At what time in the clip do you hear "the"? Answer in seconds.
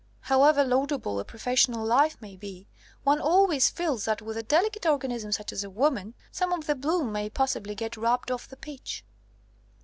6.65-6.73, 8.47-8.57